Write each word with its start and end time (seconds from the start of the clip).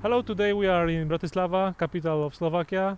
Hello, 0.00 0.22
today 0.22 0.52
we 0.52 0.66
are 0.66 0.88
in 0.88 1.08
Bratislava, 1.08 1.76
capital 1.76 2.24
of 2.24 2.34
Slovakia. 2.34 2.96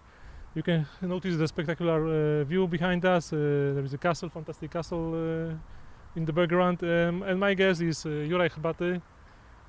You 0.54 0.62
can 0.62 0.86
notice 1.00 1.36
the 1.36 1.48
spectacular 1.48 2.40
uh, 2.40 2.44
view 2.44 2.68
behind 2.68 3.04
us. 3.04 3.32
Uh, 3.32 3.72
there 3.74 3.84
is 3.84 3.94
a 3.94 3.98
castle, 3.98 4.28
fantastic 4.28 4.70
castle 4.70 5.14
uh, 5.14 5.54
in 6.14 6.24
the 6.24 6.32
background. 6.32 6.82
Um, 6.82 7.22
and 7.22 7.40
my 7.40 7.54
guest 7.54 7.82
is 7.82 8.04
uh, 8.04 8.08
Juraj 8.08 8.52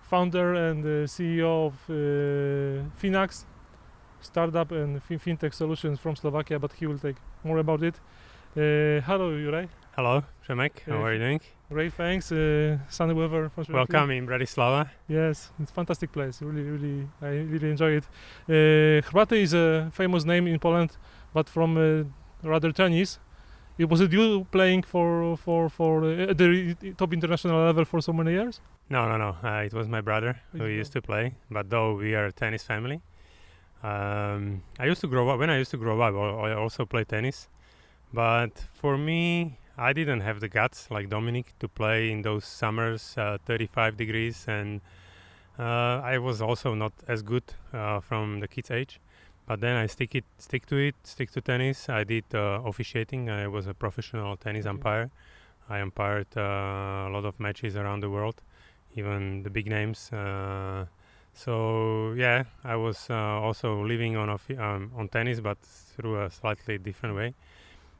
founder 0.02 0.54
and 0.56 0.84
uh, 0.84 1.08
CEO 1.08 1.68
of 1.68 1.74
uh, 1.90 2.90
Finax, 3.02 3.46
startup 4.22 4.72
and 4.72 5.02
fin- 5.04 5.20
fintech 5.20 5.54
solutions 5.54 6.00
from 6.00 6.16
Slovakia, 6.16 6.60
but 6.60 6.72
he 6.74 6.88
will 6.88 7.00
take 7.00 7.18
more 7.44 7.60
about 7.60 7.84
it. 7.84 7.96
Uh, 8.56 9.02
hello, 9.06 9.32
Juraj. 9.32 9.68
Hello, 9.96 10.24
Przemek. 10.46 10.84
How 10.88 10.94
Yes. 10.96 11.04
are 11.04 11.14
you 11.14 11.20
doing? 11.20 11.42
Great, 11.70 11.94
thanks. 11.94 12.32
Uh, 12.32 12.78
sunny 12.90 13.14
weather. 13.14 13.50
Welcome 13.70 14.12
in 14.12 14.26
Bratislava. 14.26 14.90
Yes, 15.08 15.52
it's 15.60 15.72
a 15.72 15.74
fantastic 15.74 16.12
place. 16.12 16.42
Really, 16.42 16.64
really, 16.64 17.08
I 17.22 17.44
really 17.52 17.70
enjoy 17.70 17.98
it. 17.98 18.06
Uh, 18.50 19.36
is 19.36 19.54
a 19.54 19.90
famous 19.94 20.26
name 20.26 20.48
in 20.48 20.60
Poland, 20.60 20.98
but 21.34 21.48
from 21.50 21.78
uh, 21.78 22.04
rather 22.44 22.72
tennis. 22.72 23.20
It 23.78 23.90
was 23.90 24.02
it 24.02 24.12
you 24.12 24.46
playing 24.52 24.84
for 24.84 25.38
for 25.38 25.70
for 25.70 26.04
uh, 26.04 26.30
at 26.32 26.38
the 26.38 26.76
top 26.98 27.14
international 27.14 27.66
level 27.66 27.86
for 27.86 28.02
so 28.02 28.12
many 28.14 28.32
years? 28.32 28.60
No, 28.90 29.08
no, 29.08 29.18
no. 29.18 29.36
Uh, 29.44 29.64
it 29.66 29.74
was 29.74 29.88
my 29.88 30.02
brother 30.02 30.36
who 30.52 30.66
used 30.66 30.92
to 30.94 31.02
play. 31.02 31.36
But 31.50 31.70
though 31.70 31.96
we 31.96 32.14
are 32.16 32.26
a 32.26 32.32
tennis 32.32 32.64
family, 32.64 33.02
um, 33.84 34.64
I 34.80 34.86
used 34.86 35.02
to 35.02 35.08
grow 35.08 35.30
up. 35.30 35.40
When 35.40 35.50
I 35.50 35.58
used 35.58 35.72
to 35.72 35.78
grow 35.78 36.02
up, 36.02 36.14
I 36.14 36.54
also 36.54 36.86
played 36.86 37.10
tennis. 37.10 37.48
But 38.14 38.66
for 38.74 38.98
me, 38.98 39.58
I 39.78 39.94
didn't 39.94 40.22
have 40.22 40.40
the 40.40 40.50
guts 40.50 40.92
like 40.92 41.10
Dominik 41.10 41.46
to 41.60 41.68
play 41.68 42.12
in 42.12 42.22
those 42.22 42.46
summers, 42.46 43.16
uh, 43.18 43.38
35 43.46 43.98
degrees, 43.98 44.46
and 44.48 44.82
uh, 45.58 46.02
I 46.04 46.18
was 46.18 46.42
also 46.42 46.76
not 46.76 46.94
as 47.08 47.22
good 47.22 47.44
uh, 47.74 48.00
from 48.02 48.42
the 48.42 48.48
kids' 48.48 48.70
age. 48.70 49.00
But 49.48 49.62
then 49.62 49.76
I 49.76 49.88
stick 49.88 50.14
it, 50.14 50.26
stick 50.38 50.66
to 50.68 50.76
it, 50.76 50.96
stick 51.04 51.32
to 51.32 51.42
tennis. 51.42 51.90
I 51.90 52.04
did 52.04 52.26
uh, 52.34 52.62
officiating. 52.64 53.30
I 53.30 53.48
was 53.48 53.66
a 53.68 53.74
professional 53.74 54.38
tennis 54.38 54.66
umpire. 54.66 55.10
I 55.70 55.80
umpired 55.80 56.28
uh, 56.38 56.42
a 56.42 57.10
lot 57.10 57.26
of 57.26 57.40
matches 57.40 57.76
around 57.76 58.02
the 58.02 58.10
world, 58.10 58.42
even 58.96 59.44
the 59.44 59.50
big 59.50 59.68
names. 59.68 60.12
So 61.34 62.14
yeah, 62.18 62.44
I 62.64 62.76
was 62.76 63.08
uh, 63.10 63.16
also 63.16 63.84
living 63.84 64.18
on 64.18 64.30
um, 64.30 64.92
on 64.98 65.08
tennis, 65.10 65.40
but 65.40 65.58
through 65.96 66.22
a 66.22 66.30
slightly 66.30 66.78
different 66.78 67.16
way. 67.16 67.34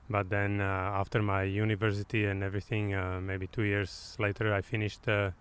But 0.10 0.30
then 0.30 0.60
uh, 0.60 1.00
after 1.00 1.22
my 1.22 1.44
university 1.44 2.26
and 2.26 2.44
everything, 2.44 2.94
uh, 2.94 3.20
maybe 3.22 3.48
two 3.48 3.64
years 3.64 4.16
later, 4.20 4.54
I 4.54 4.62
finished 4.62 5.08
uh, 5.08 5.32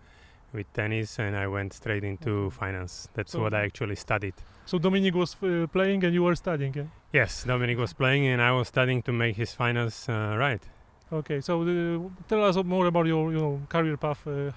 with 0.53 0.73
tennis 0.73 1.19
and 1.19 1.37
I 1.37 1.47
went 1.49 1.73
straight 1.73 2.05
into 2.05 2.31
Okay. 2.31 2.57
finance. 2.57 3.09
That's 3.15 3.33
So- 3.33 3.41
what 3.43 3.53
I 3.55 3.65
actually 3.65 3.97
studied. 3.97 4.35
So 4.67 4.79
Dominik 4.79 5.15
was 5.15 5.35
uh, 5.43 5.67
playing 5.73 6.05
and 6.05 6.15
you 6.15 6.23
were 6.23 6.37
studying. 6.37 6.73
Yeah? 6.75 6.85
Yes, 7.13 7.45
Dominik 7.45 7.77
was 7.77 7.93
playing 7.93 8.27
and 8.27 8.41
I 8.41 8.53
was 8.53 8.69
studying 8.69 9.03
to 9.03 9.13
make 9.13 9.35
his 9.37 9.53
finance 9.53 10.09
uh, 10.09 10.37
right. 10.39 10.63
Okay. 11.13 11.41
So 11.41 11.65
tell 12.29 12.45
us 12.45 12.57
more 12.65 12.87
about 12.87 13.07
your 13.07 13.33
you 13.33 13.39
know 13.39 13.61
career 13.69 13.97
path. 13.97 14.25
Uh, 14.27 14.53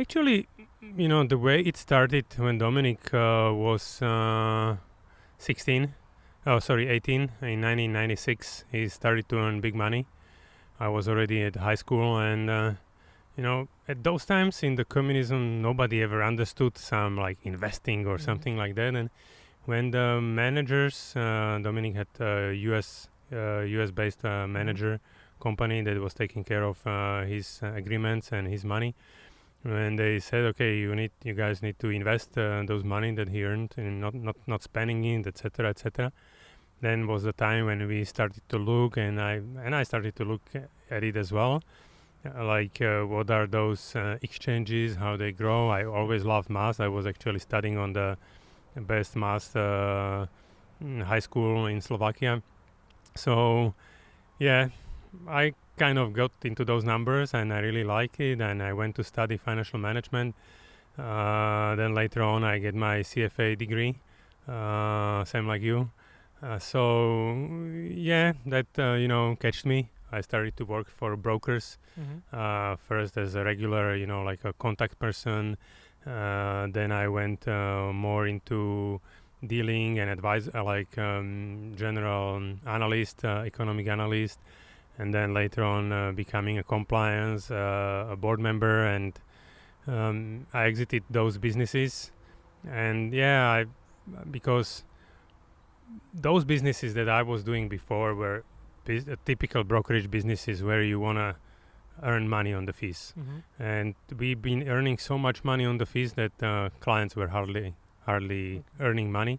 Actually, 0.00 0.48
you 0.96 1.08
know, 1.08 1.24
the 1.24 1.36
way 1.36 1.60
it 1.60 1.76
started 1.76 2.24
when 2.38 2.58
Dominik 2.58 3.12
uh, 3.12 3.52
was 3.52 4.00
uh, 4.00 4.76
16, 5.36 5.94
oh, 6.46 6.58
sorry, 6.58 6.88
18, 6.88 7.20
in 7.42 7.60
1996, 7.60 8.64
he 8.72 8.88
started 8.88 9.28
to 9.28 9.36
earn 9.36 9.60
big 9.60 9.74
money. 9.74 10.06
I 10.78 10.88
was 10.88 11.06
already 11.06 11.42
at 11.42 11.56
high 11.56 11.74
school, 11.74 12.16
and, 12.16 12.48
uh, 12.48 12.72
you 13.36 13.42
know, 13.42 13.68
at 13.86 14.02
those 14.02 14.24
times 14.24 14.62
in 14.62 14.76
the 14.76 14.86
communism, 14.86 15.60
nobody 15.60 16.02
ever 16.02 16.22
understood 16.22 16.78
some 16.78 17.18
like 17.18 17.36
investing 17.44 18.06
or 18.06 18.16
Mhm. 18.16 18.20
something 18.22 18.56
like 18.56 18.76
that. 18.76 18.94
And 18.94 19.10
when 19.66 19.90
the 19.90 20.18
managers, 20.22 21.12
uh, 21.14 21.58
Dominik 21.60 21.94
had 21.94 22.08
a 22.20 22.54
US, 22.54 23.10
uh, 23.30 23.60
US 23.66 23.90
based 23.90 24.24
uh, 24.24 24.46
manager 24.46 24.98
company 25.40 25.82
that 25.82 25.98
was 25.98 26.14
taking 26.14 26.42
care 26.42 26.64
of 26.64 26.86
uh, 26.86 27.24
his 27.24 27.60
uh, 27.62 27.74
agreements 27.74 28.32
and 28.32 28.48
his 28.48 28.64
money 28.64 28.94
and 29.64 29.98
they 29.98 30.18
said, 30.18 30.44
okay, 30.46 30.76
you 30.76 30.94
need, 30.94 31.10
you 31.22 31.34
guys 31.34 31.62
need 31.62 31.78
to 31.80 31.90
invest 31.90 32.38
uh, 32.38 32.62
those 32.66 32.82
money 32.82 33.12
that 33.12 33.28
he 33.28 33.44
earned 33.44 33.74
and 33.76 34.00
not 34.00 34.14
not 34.14 34.36
not 34.46 34.62
spending 34.62 35.04
it, 35.04 35.26
etc., 35.26 35.68
etc. 35.68 36.12
Then 36.80 37.06
was 37.06 37.24
the 37.24 37.32
time 37.32 37.66
when 37.66 37.86
we 37.86 38.04
started 38.04 38.42
to 38.48 38.58
look, 38.58 38.96
and 38.96 39.20
I 39.20 39.34
and 39.64 39.74
I 39.74 39.82
started 39.82 40.16
to 40.16 40.24
look 40.24 40.42
at 40.90 41.04
it 41.04 41.16
as 41.16 41.30
well, 41.30 41.62
uh, 42.24 42.44
like 42.44 42.80
uh, 42.80 43.02
what 43.02 43.30
are 43.30 43.46
those 43.46 43.94
uh, 43.94 44.16
exchanges, 44.22 44.96
how 44.96 45.16
they 45.16 45.32
grow. 45.32 45.68
I 45.68 45.84
always 45.84 46.24
loved 46.24 46.48
math. 46.48 46.80
I 46.80 46.88
was 46.88 47.06
actually 47.06 47.40
studying 47.40 47.76
on 47.76 47.92
the 47.92 48.16
best 48.76 49.14
math 49.14 49.54
uh, 49.54 50.26
high 51.04 51.18
school 51.18 51.66
in 51.66 51.82
Slovakia, 51.82 52.42
so 53.14 53.74
yeah, 54.38 54.68
I 55.28 55.54
kind 55.76 55.98
of 55.98 56.12
got 56.12 56.32
into 56.42 56.64
those 56.64 56.84
numbers 56.84 57.34
and 57.34 57.52
I 57.52 57.60
really 57.60 57.84
like 57.84 58.20
it 58.20 58.40
and 58.40 58.62
I 58.62 58.72
went 58.72 58.96
to 58.96 59.04
study 59.04 59.36
financial 59.36 59.78
management. 59.78 60.34
Uh, 60.98 61.74
then 61.76 61.94
later 61.94 62.22
on 62.22 62.44
I 62.44 62.58
get 62.58 62.74
my 62.74 62.98
CFA 63.00 63.56
degree, 63.56 63.98
uh, 64.48 65.24
same 65.24 65.46
like 65.46 65.62
you. 65.62 65.90
Uh, 66.42 66.58
so 66.58 67.32
yeah, 67.88 68.32
that 68.46 68.66
uh, 68.78 68.92
you 68.92 69.08
know 69.08 69.36
catched 69.40 69.66
me. 69.66 69.90
I 70.12 70.22
started 70.22 70.56
to 70.56 70.64
work 70.64 70.90
for 70.90 71.16
brokers 71.16 71.78
uh, 72.32 72.76
first 72.76 73.16
as 73.16 73.34
a 73.36 73.44
regular, 73.44 73.94
you 73.94 74.06
know, 74.06 74.22
like 74.22 74.44
a 74.44 74.52
contact 74.54 74.98
person. 74.98 75.56
Uh, 76.06 76.66
then 76.72 76.90
I 76.90 77.06
went 77.08 77.46
uh, 77.46 77.92
more 77.92 78.26
into 78.26 79.00
dealing 79.46 79.98
and 80.00 80.10
advise, 80.10 80.48
uh, 80.52 80.64
like 80.64 80.98
um, 80.98 81.74
general 81.76 82.42
analyst, 82.66 83.24
uh, 83.24 83.42
economic 83.46 83.86
analyst, 83.86 84.38
and 85.00 85.08
then 85.16 85.28
later 85.40 85.62
on 85.74 85.82
uh, 85.92 86.12
becoming 86.22 86.56
a 86.58 86.62
compliance, 86.74 87.50
uh, 87.50 88.14
a 88.14 88.16
board 88.16 88.40
member, 88.48 88.74
and 88.94 89.12
um, 89.86 90.46
I 90.52 90.62
exited 90.70 91.02
those 91.18 91.38
businesses. 91.38 92.12
And 92.84 93.14
yeah, 93.22 93.40
I 93.56 93.60
because 94.30 94.84
those 96.14 96.44
businesses 96.44 96.94
that 96.94 97.08
I 97.08 97.22
was 97.22 97.42
doing 97.50 97.68
before 97.68 98.14
were 98.14 98.44
uh, 98.88 99.16
typical 99.24 99.62
brokerage 99.64 100.10
businesses 100.10 100.62
where 100.62 100.82
you 100.82 100.98
wanna 101.00 101.36
earn 102.02 102.28
money 102.28 102.52
on 102.52 102.64
the 102.66 102.72
fees 102.72 103.00
Mm-hmm. 103.18 103.62
and 103.62 103.94
we've 104.20 104.40
been 104.50 104.62
earning 104.68 104.96
so 104.98 105.18
much 105.18 105.44
money 105.44 105.64
on 105.72 105.76
the 105.78 105.86
fees 105.86 106.10
that 106.14 106.32
uh, 106.42 106.70
clients 106.80 107.14
were 107.16 107.28
hardly 107.28 107.74
hardly 108.06 108.44
earning 108.80 109.08
money 109.12 109.36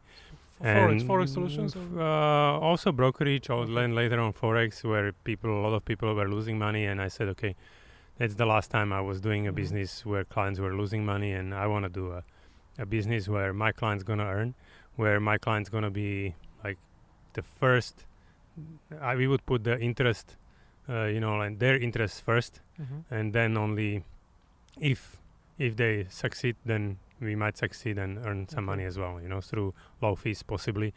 Forex, 0.62 0.92
And, 1.02 1.10
forex 1.10 1.30
solutions. 1.30 1.76
uh, 1.76 2.60
also 2.70 2.92
brokerage 2.92 3.50
or 3.50 3.64
Okay. 3.64 3.74
then 3.74 3.96
later 3.96 4.20
on 4.20 4.32
forex 4.34 4.84
where 4.84 5.12
people 5.24 5.50
a 5.60 5.62
lot 5.66 5.74
of 5.74 5.84
people 5.86 6.14
were 6.14 6.30
losing 6.30 6.58
money 6.60 6.86
and 6.86 7.02
i 7.02 7.08
said 7.08 7.28
okay 7.30 7.56
that's 8.18 8.36
the 8.36 8.46
last 8.46 8.70
time 8.70 8.94
i 8.94 9.02
was 9.02 9.20
doing 9.22 9.48
a 9.48 9.52
Mhm. 9.52 9.56
business 9.62 10.06
where 10.06 10.24
clients 10.24 10.60
were 10.60 10.74
losing 10.82 11.04
money 11.06 11.32
and 11.32 11.54
i 11.54 11.66
want 11.74 11.84
to 11.84 11.90
do 11.90 12.12
a, 12.12 12.24
a 12.78 12.86
business 12.86 13.28
where 13.28 13.52
my 13.54 13.72
client's 13.72 14.04
going 14.04 14.20
to 14.20 14.26
earn 14.26 14.54
where 14.96 15.20
my 15.20 15.38
client's 15.38 15.70
going 15.70 15.84
to 15.84 15.96
be 16.04 16.36
like 16.64 16.78
the 17.34 17.42
first 17.42 18.06
I, 19.00 19.16
we 19.16 19.28
would 19.28 19.44
put 19.46 19.64
the 19.64 19.80
interest 19.80 20.38
uh, 20.90 21.06
you 21.06 21.20
know 21.20 21.36
like 21.38 21.58
their 21.60 21.78
interest 21.88 22.22
first 22.30 22.62
Mhm. 22.80 23.04
and 23.10 23.34
then 23.34 23.58
only 23.58 24.04
if 24.80 25.18
if 25.58 25.76
they 25.76 26.06
succeed 26.10 26.56
then 26.66 26.98
we 27.22 27.36
might 27.36 27.58
succeed 27.58 27.98
and 27.98 28.18
earn 28.26 28.48
some 28.50 28.66
money 28.66 28.84
as 28.84 28.98
well 28.98 29.22
you 29.22 29.30
know 29.30 29.42
through 29.42 29.74
low 30.02 30.16
fees 30.16 30.44
possibly. 30.44 30.94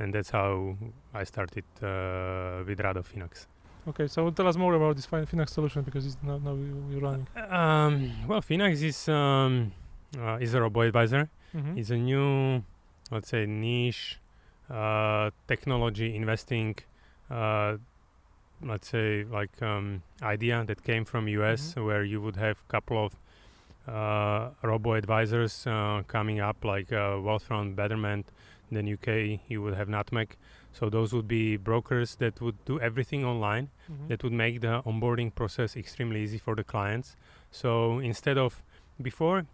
And 0.00 0.14
that's 0.14 0.30
how 0.30 0.76
i 1.12 1.24
started 1.24 1.64
uh, 1.82 2.62
with 2.66 2.78
rado 2.78 3.02
finax. 3.10 3.46
Okay, 3.88 4.06
so 4.06 4.30
tell 4.30 4.46
us 4.46 4.56
more 4.56 4.74
about 4.74 4.94
this 4.96 5.06
fin- 5.06 5.26
Finax 5.26 5.48
solution 5.50 5.82
because 5.82 6.04
it's 6.06 6.16
now, 6.22 6.38
now 6.38 6.52
you- 6.54 6.84
you're 6.90 7.00
running. 7.00 7.26
um, 7.60 8.10
well 8.28 8.40
finax 8.42 8.82
is 8.82 9.08
um, 9.08 9.72
uh, 10.18 10.38
is 10.44 10.54
a 10.54 10.60
robo 10.60 10.80
advisor. 10.82 11.28
Mhm. 11.54 11.78
it's 11.78 11.90
a 11.90 11.96
new 11.96 12.62
let's 13.10 13.28
say 13.34 13.46
niche 13.46 14.20
uh, 14.70 15.30
technology 15.52 16.08
investing 16.14 16.76
uh, 17.30 17.76
let's 18.70 18.88
say 18.88 19.24
like 19.38 19.54
um, 19.62 20.02
idea 20.22 20.64
that 20.66 20.82
came 20.84 21.04
from 21.04 21.26
us 21.28 21.74
where 21.76 22.04
you 22.04 22.20
would 22.24 22.36
have 22.36 22.56
couple 22.68 22.98
of 23.06 23.12
uh, 23.88 24.50
robo 24.62 24.92
advisors 24.94 25.66
uh, 25.66 26.02
coming 26.06 26.40
up 26.40 26.64
like 26.64 26.92
uh, 26.92 27.16
wealthfront 27.26 27.74
betterment 27.74 28.26
then 28.70 28.86
uk 28.92 29.06
you 29.48 29.62
would 29.62 29.74
have 29.74 29.88
nutmeg 29.88 30.36
so 30.72 30.90
those 30.90 31.12
would 31.14 31.26
be 31.26 31.56
brokers 31.56 32.16
that 32.16 32.40
would 32.40 32.56
do 32.66 32.78
everything 32.80 33.24
online 33.24 33.68
Mhm. 33.90 34.08
that 34.08 34.22
would 34.22 34.32
make 34.44 34.60
the 34.60 34.82
onboarding 34.84 35.34
process 35.34 35.76
extremely 35.76 36.20
easy 36.22 36.38
for 36.38 36.54
the 36.54 36.62
clients. 36.64 37.16
So 37.50 37.98
instead 38.00 38.36
of 38.36 38.62
before, 39.00 39.46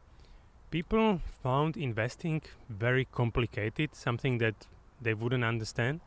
people 0.70 1.20
found 1.42 1.76
investing 1.76 2.42
very 2.68 3.04
complicated, 3.04 3.94
something 3.94 4.38
that 4.38 4.54
they 5.00 5.14
wouldn't 5.14 5.44
understand. 5.44 6.00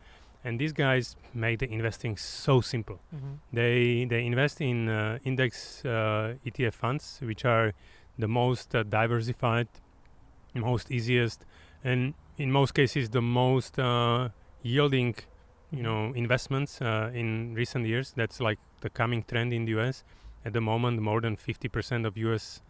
and 0.44 0.60
these 0.60 0.72
guys 0.72 1.16
make 1.34 1.58
the 1.60 1.66
investing 1.78 2.16
so 2.18 2.62
simple. 2.62 3.00
Mm-hmm. 3.14 3.34
They 3.60 4.06
they 4.12 4.22
invest 4.26 4.62
in 4.62 4.88
uh, 4.88 5.18
index 5.26 5.84
uh, 5.84 6.36
ETF 6.46 6.74
funds, 6.76 7.20
which 7.22 7.44
are 7.46 7.74
the 8.18 8.28
most 8.28 8.76
uh, 8.76 8.84
diversified, 8.84 9.68
most 10.54 10.92
easiest, 10.92 11.46
and 11.84 12.14
in 12.38 12.52
most 12.52 12.74
cases 12.74 13.10
the 13.10 13.22
most 13.22 13.80
uh, 13.80 14.30
yielding, 14.64 15.16
you 15.72 15.84
know, 15.84 16.14
investments 16.14 16.82
uh, 16.82 17.12
in 17.14 17.54
recent 17.54 17.86
years. 17.86 18.14
That's 18.16 18.40
like 18.40 18.60
the 18.82 18.90
coming 18.90 19.24
trend 19.24 19.54
in 19.54 19.66
the 19.66 19.72
U.S. 19.72 20.04
At 20.46 20.54
the 20.54 20.62
moment, 20.62 21.02
more 21.02 21.22
than 21.22 21.36
50% 21.36 22.06
of 22.06 22.18
U.S. 22.18 22.62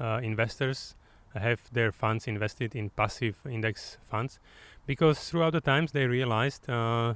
Uh, 0.00 0.20
investors 0.22 0.94
have 1.34 1.60
their 1.72 1.92
funds 1.92 2.26
invested 2.26 2.74
in 2.74 2.90
passive 2.90 3.36
index 3.48 3.98
funds, 4.04 4.40
because 4.86 5.28
throughout 5.28 5.52
the 5.52 5.60
times 5.60 5.92
they 5.92 6.06
realized, 6.06 6.68
uh, 6.68 7.14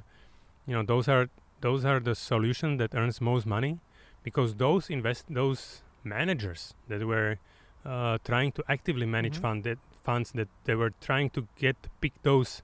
you 0.65 0.73
know, 0.73 0.83
those 0.83 1.07
are 1.07 1.29
those 1.61 1.83
are 1.83 1.99
the 1.99 2.15
solution 2.15 2.77
that 2.77 2.93
earns 2.93 3.19
most 3.19 3.45
money, 3.45 3.79
because 4.23 4.55
those 4.55 4.89
invest 4.89 5.25
those 5.29 5.81
managers 6.03 6.75
that 6.87 7.05
were 7.05 7.39
uh, 7.85 8.17
trying 8.23 8.51
to 8.53 8.63
actively 8.67 9.05
manage 9.05 9.37
Mhm. 9.37 9.41
fund 9.41 9.63
that 9.63 9.77
funds 10.03 10.31
that 10.31 10.47
they 10.65 10.75
were 10.75 10.91
trying 11.01 11.29
to 11.31 11.47
get 11.57 11.75
pick 12.01 12.13
those 12.23 12.61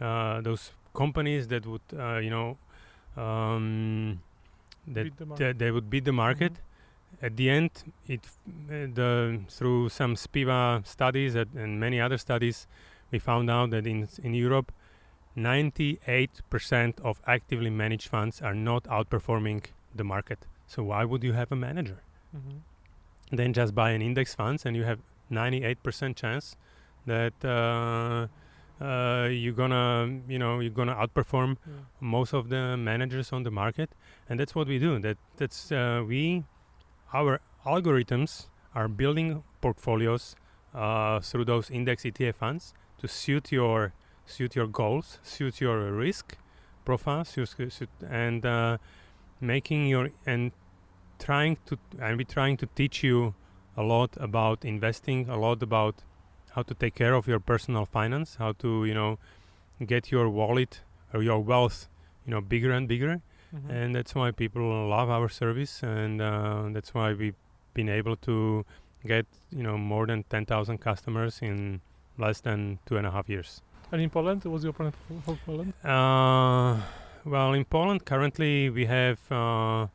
uh, 0.00 0.40
those 0.42 0.72
companies 0.94 1.48
that 1.48 1.64
would 1.66 1.80
uh, 1.92 2.18
you 2.18 2.30
know 2.30 2.56
um, 3.16 4.20
that 4.86 5.04
the 5.36 5.54
they 5.54 5.70
would 5.70 5.88
beat 5.90 6.04
the 6.04 6.12
market. 6.12 6.52
At 7.22 7.36
the 7.36 7.48
end, 7.48 7.70
it 8.08 8.20
f- 8.24 8.38
uh, 8.68 8.86
the 8.94 9.40
through 9.48 9.88
some 9.88 10.14
Spiva 10.16 10.84
studies 10.86 11.32
that, 11.34 11.48
and 11.54 11.78
many 11.80 12.00
other 12.00 12.18
studies, 12.18 12.66
we 13.12 13.18
found 13.18 13.48
out 13.50 13.70
that 13.70 13.86
in 13.86 14.08
in 14.22 14.34
Europe, 14.34 14.72
98% 15.36 17.00
of 17.00 17.20
actively 17.26 17.70
managed 17.70 18.08
funds 18.08 18.42
are 18.42 18.54
not 18.54 18.84
outperforming 18.84 19.64
the 19.94 20.04
market. 20.04 20.38
So 20.66 20.82
why 20.82 21.04
would 21.04 21.22
you 21.24 21.32
have 21.34 21.52
a 21.52 21.56
manager? 21.56 21.98
Mhm. 22.36 22.60
Then 23.36 23.52
just 23.52 23.74
buy 23.74 23.90
an 23.90 24.02
index 24.02 24.34
funds 24.34 24.64
and 24.66 24.76
you 24.76 24.84
have 24.84 24.98
98% 25.30 26.16
chance 26.16 26.56
that 27.06 27.34
uh, 27.44 28.26
uh, 28.84 29.28
you're 29.28 29.52
gonna 29.52 30.20
you 30.28 30.38
know 30.38 30.60
you're 30.60 30.72
gonna 30.80 30.94
outperform 30.94 31.56
Yeah. 31.66 31.72
most 32.00 32.32
of 32.34 32.48
the 32.48 32.76
managers 32.76 33.32
on 33.32 33.42
the 33.42 33.50
market 33.50 33.90
and 34.28 34.38
that's 34.40 34.54
what 34.54 34.66
we 34.68 34.78
do 34.78 34.98
that 35.00 35.16
that's 35.36 35.70
uh, 35.72 36.02
we 36.06 36.44
our 37.12 37.40
algorithms 37.64 38.48
are 38.74 38.88
building 38.88 39.42
portfolios 39.60 40.34
uh, 40.74 41.20
through 41.20 41.44
those 41.44 41.70
index 41.70 42.02
ETF 42.02 42.34
funds 42.34 42.74
to 42.98 43.06
suit 43.08 43.52
your 43.52 43.92
suit 44.26 44.56
your 44.56 44.66
goals 44.66 45.18
suit 45.22 45.60
your 45.60 45.92
risk 45.92 46.36
profile 46.84 47.24
suit, 47.24 47.48
suit, 47.48 47.88
and 48.10 48.44
uh, 48.44 48.76
making 49.40 49.86
your 49.86 50.10
and 50.26 50.52
trying 51.28 51.56
to 51.68 51.74
and 52.04 52.12
we're 52.18 52.32
trying 52.38 52.56
to 52.62 52.66
teach 52.80 52.96
you 53.08 53.18
a 53.76 53.82
lot 53.94 54.10
about 54.28 54.58
investing 54.74 55.20
a 55.36 55.38
lot 55.46 55.58
about 55.68 55.94
how 56.54 56.62
to 56.70 56.74
take 56.82 56.94
care 57.02 57.14
of 57.20 57.24
your 57.32 57.40
personal 57.52 57.84
finance 57.98 58.28
how 58.42 58.52
to 58.62 58.68
you 58.88 58.94
know 59.00 59.12
get 59.92 60.02
your 60.14 60.26
wallet 60.38 60.72
or 61.12 61.20
your 61.30 61.40
wealth 61.50 61.78
you 62.24 62.30
know 62.32 62.40
bigger 62.52 62.72
and 62.78 62.86
bigger 62.94 63.14
Mhm. 63.54 63.70
and 63.76 63.88
that's 63.96 64.14
why 64.18 64.28
people 64.42 64.62
love 64.96 65.08
our 65.16 65.28
service 65.42 65.74
and 65.96 66.14
uh, 66.20 66.62
that's 66.74 66.92
why 66.96 67.08
we've 67.20 67.40
been 67.78 67.88
able 68.00 68.16
to 68.28 68.36
get 69.12 69.26
you 69.58 69.62
know 69.66 69.76
more 69.92 70.06
than 70.10 70.24
10,000 70.30 70.78
customers 70.88 71.34
in 71.42 71.80
less 72.24 72.40
than 72.40 72.78
two 72.86 72.96
and 72.98 73.06
a 73.06 73.10
half 73.16 73.28
years 73.28 73.50
And 73.92 74.00
in 74.02 74.10
Poland, 74.10 74.42
what's 74.44 74.64
your 74.64 74.72
plan 74.72 74.92
for, 74.92 75.14
for 75.26 75.36
Poland? 75.46 75.70
uh, 75.84 76.72
well 77.34 77.52
in 77.60 77.64
Poland 77.64 78.00
currently 78.12 78.70
we 78.70 78.84
have 78.86 79.18
uh, 79.30 79.86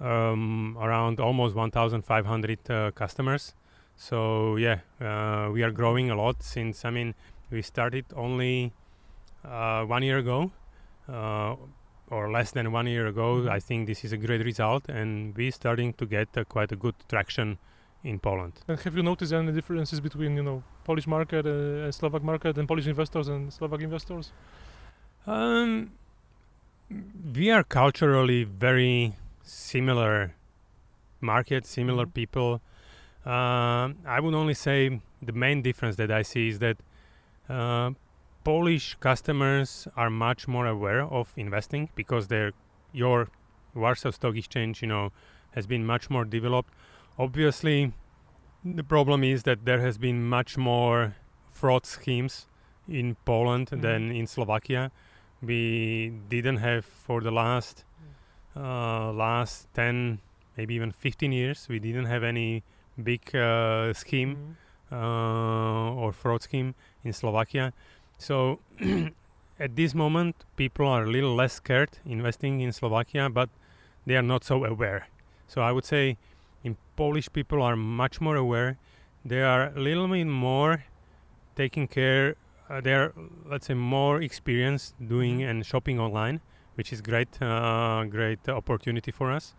um, 0.00 0.76
around 0.80 1.20
almost 1.20 1.54
1,500 1.54 2.70
uh, 2.70 2.90
customers 2.92 3.54
so 3.96 4.56
yeah 4.56 4.78
uh, 5.00 5.50
we 5.52 5.62
are 5.62 5.70
growing 5.70 6.10
a 6.10 6.14
lot 6.14 6.42
since 6.42 6.84
I 6.84 6.90
mean 6.90 7.14
we 7.50 7.62
started 7.62 8.04
only 8.16 8.72
uh, 9.44 9.84
one 9.84 10.02
year 10.02 10.18
ago 10.18 10.50
uh, 11.08 11.56
or 12.10 12.30
less 12.30 12.50
than 12.52 12.72
one 12.72 12.86
year 12.86 13.06
ago 13.06 13.42
Mhm. 13.44 13.50
I 13.50 13.60
think 13.60 13.86
this 13.86 14.04
is 14.04 14.12
a 14.12 14.16
great 14.16 14.44
result 14.44 14.88
and 14.88 15.36
we're 15.36 15.52
starting 15.52 15.92
to 15.94 16.06
get 16.06 16.28
uh, 16.36 16.44
quite 16.44 16.72
a 16.72 16.76
good 16.76 16.94
traction 17.08 17.58
in 18.02 18.18
Poland 18.18 18.54
And 18.68 18.78
have 18.80 18.96
you 18.96 19.02
noticed 19.02 19.32
any 19.32 19.52
differences 19.52 20.00
between 20.00 20.36
you 20.36 20.42
know 20.42 20.62
Polish 20.84 21.06
market 21.06 21.44
uh, 21.46 21.84
and 21.84 21.94
Slovak 21.94 22.22
market 22.22 22.56
and 22.58 22.66
Polish 22.66 22.86
investors 22.86 23.28
and 23.28 23.52
Slovak 23.52 23.82
investors? 23.82 24.32
Um, 25.26 25.92
we 27.36 27.50
are 27.50 27.62
culturally 27.62 28.44
very 28.44 29.14
similar 29.50 30.34
market, 31.20 31.66
similar 31.66 32.06
Mhm. 32.06 32.14
people. 32.14 32.60
Um, 33.26 33.98
I 34.06 34.18
would 34.20 34.34
only 34.34 34.54
say 34.54 35.00
the 35.20 35.32
main 35.32 35.62
difference 35.62 35.96
that 35.96 36.10
I 36.10 36.22
see 36.22 36.48
is 36.48 36.58
that 36.60 36.76
uh, 37.48 37.90
Polish 38.44 38.94
customers 39.00 39.88
are 39.96 40.08
much 40.08 40.46
more 40.48 40.66
aware 40.66 41.02
of 41.02 41.32
investing 41.36 41.90
because 41.94 42.28
their 42.28 42.52
your 42.92 43.28
Warsaw 43.74 44.10
Stock 44.12 44.36
Exchange, 44.36 44.82
you 44.82 44.88
know, 44.88 45.12
has 45.54 45.66
been 45.66 45.84
much 45.84 46.10
more 46.10 46.24
developed. 46.24 46.72
Obviously, 47.18 47.92
the 48.64 48.84
problem 48.84 49.22
is 49.24 49.42
that 49.42 49.64
there 49.64 49.80
has 49.80 49.98
been 49.98 50.22
much 50.28 50.56
more 50.56 51.14
fraud 51.52 51.86
schemes 51.86 52.46
in 52.88 53.16
Poland 53.24 53.68
Mhm. 53.70 53.82
than 53.82 54.10
in 54.12 54.26
Slovakia. 54.26 54.90
We 55.42 56.12
didn't 56.28 56.58
have 56.58 56.84
for 56.84 57.20
the 57.20 57.30
last 57.30 57.84
uh, 58.60 59.12
last 59.12 59.68
10 59.74 60.20
maybe 60.56 60.74
even 60.74 60.92
15 60.92 61.32
years 61.32 61.66
we 61.68 61.78
didn't 61.78 62.06
have 62.06 62.22
any 62.22 62.62
big 63.02 63.34
uh, 63.34 63.92
scheme 63.94 64.36
Mhm. 64.36 64.56
uh, 64.92 65.94
or 66.00 66.12
fraud 66.12 66.42
scheme 66.42 66.74
in 67.04 67.12
Slovakia. 67.12 67.72
So 68.18 68.60
at 69.58 69.76
this 69.76 69.94
moment, 69.94 70.34
people 70.56 70.86
are 70.86 71.04
a 71.04 71.10
little 71.10 71.34
less 71.34 71.54
scared 71.54 71.98
investing 72.04 72.60
in 72.60 72.72
Slovakia, 72.72 73.30
but 73.30 73.48
they 74.06 74.16
are 74.16 74.26
not 74.26 74.44
so 74.44 74.64
aware. 74.64 75.06
So 75.46 75.62
I 75.62 75.72
would 75.72 75.84
say 75.84 76.16
in 76.64 76.76
Polish 76.96 77.28
people 77.32 77.62
are 77.62 77.76
much 77.76 78.20
more 78.20 78.36
aware. 78.36 78.76
They 79.24 79.42
are 79.42 79.72
a 79.74 79.80
little 79.80 80.08
bit 80.08 80.26
more 80.26 80.84
taking 81.56 81.86
care. 81.88 82.34
Uh, 82.68 82.80
they 82.80 82.94
are, 82.94 83.12
let's 83.46 83.66
say, 83.66 83.74
more 83.74 84.20
experienced 84.22 84.94
doing 84.98 85.40
Mhm. 85.40 85.48
and 85.50 85.56
shopping 85.66 85.98
online, 85.98 86.40
which 86.76 86.92
is 86.92 87.00
great, 87.00 87.40
uh, 87.42 88.04
great 88.04 88.48
opportunity 88.48 89.10
for 89.10 89.30
us. 89.30 89.54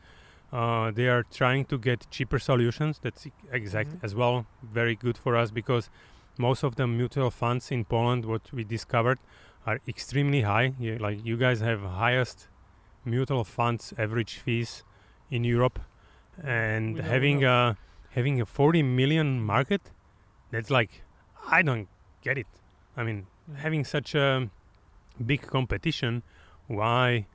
Uh, 0.51 0.91
they 0.91 1.08
are 1.08 1.24
trying 1.24 1.65
to 1.65 1.77
get 1.77 2.08
cheaper 2.12 2.39
solutions. 2.39 3.00
That's 3.00 3.27
exact 3.51 3.89
Mhm. 3.91 4.03
as 4.03 4.13
well 4.15 4.46
very 4.62 4.96
good 4.96 5.18
for 5.18 5.36
us 5.36 5.51
because 5.51 5.89
most 6.38 6.63
of 6.63 6.75
the 6.75 6.88
mutual 6.88 7.32
funds 7.32 7.72
in 7.72 7.86
Poland, 7.86 8.25
what 8.25 8.51
we 8.53 8.63
discovered, 8.63 9.20
are 9.65 9.80
extremely 9.88 10.41
high. 10.41 10.74
You, 10.80 10.98
like 10.98 11.24
you 11.25 11.38
guys 11.38 11.60
have 11.62 11.82
highest 11.82 12.50
mutual 13.06 13.44
funds 13.44 13.94
average 13.98 14.38
fees 14.38 14.84
in 15.30 15.44
Europe, 15.44 15.80
and 16.44 16.96
We 16.96 17.01
know, 17.01 17.03
we 17.03 17.10
having 17.10 17.44
a 17.46 17.77
having 18.10 18.41
a 18.41 18.46
40 18.46 18.84
million 18.84 19.41
market, 19.41 19.82
that's 20.51 20.70
like 20.70 21.03
I 21.50 21.62
don't 21.62 21.88
get 22.22 22.38
it. 22.38 22.48
I 22.98 23.03
mean, 23.03 23.27
Mhm. 23.50 23.56
having 23.58 23.86
such 23.86 24.15
a 24.15 24.50
big 25.25 25.41
competition, 25.48 26.24
why 26.68 27.25